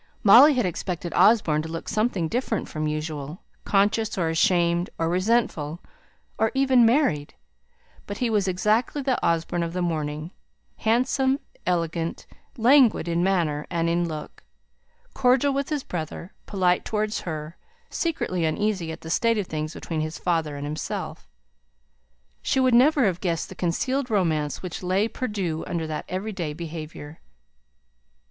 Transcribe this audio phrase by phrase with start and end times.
[0.23, 5.79] Molly had expected Osborne to look something different from usual conscious, or ashamed, or resentful,
[6.39, 7.35] or even "married"
[8.07, 10.31] but he was exactly the Osborne of the morning
[10.77, 12.25] handsome, elegant,
[12.57, 14.43] languid in manner and in look;
[15.13, 17.55] cordial with his brother, polite towards her,
[17.91, 21.27] secretly uneasy at the state of things between his father and himself.
[22.41, 26.53] She would never have guessed the concealed romance which lay perdu under that every day
[26.53, 27.19] behaviour.